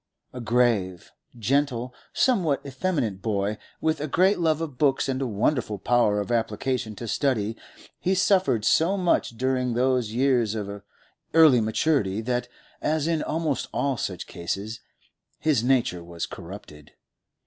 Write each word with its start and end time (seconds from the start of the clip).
A 0.33 0.41
grave, 0.41 1.11
gentle, 1.37 1.93
somewhat 2.11 2.65
effeminate 2.65 3.21
boy, 3.21 3.59
with 3.79 4.01
a 4.01 4.07
great 4.07 4.39
love 4.39 4.59
of 4.59 4.79
books 4.79 5.07
and 5.07 5.21
a 5.21 5.27
wonderful 5.27 5.77
power 5.77 6.19
of 6.19 6.31
application 6.31 6.95
to 6.95 7.07
study, 7.07 7.55
he 7.99 8.15
suffered 8.15 8.65
so 8.65 8.97
much 8.97 9.37
during 9.37 9.75
those 9.75 10.09
years 10.11 10.55
of 10.55 10.81
early 11.35 11.61
maturity, 11.61 12.19
that, 12.21 12.47
as 12.81 13.05
in 13.05 13.21
almost 13.21 13.67
all 13.71 13.95
such 13.95 14.35
eases, 14.35 14.79
his 15.37 15.63
nature 15.63 16.03
was 16.03 16.25
corrupted. 16.25 16.93